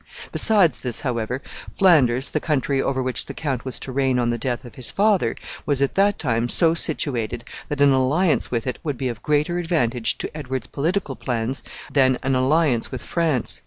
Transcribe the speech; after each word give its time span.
Besides 0.31 0.79
this, 0.79 1.01
however, 1.01 1.43
Flanders, 1.77 2.31
the 2.31 2.39
country 2.39 2.81
over 2.81 3.03
which 3.03 3.27
the 3.27 3.35
count 3.35 3.63
was 3.63 3.77
to 3.81 3.91
reign 3.91 4.17
on 4.17 4.31
the 4.31 4.37
death 4.39 4.65
of 4.65 4.73
his 4.73 4.89
father, 4.89 5.35
was 5.67 5.79
at 5.79 5.93
that 5.93 6.17
time 6.17 6.49
so 6.49 6.73
situated 6.73 7.43
that 7.69 7.81
an 7.81 7.93
alliance 7.93 8.49
with 8.49 8.65
it 8.65 8.79
would 8.83 8.97
be 8.97 9.09
of 9.09 9.21
greater 9.21 9.59
advantage 9.59 10.17
to 10.17 10.35
Edward's 10.35 10.65
political 10.65 11.15
plans 11.15 11.61
than 11.93 12.17
an 12.23 12.33
alliance 12.33 12.91
with 12.91 13.03
France. 13.03 13.59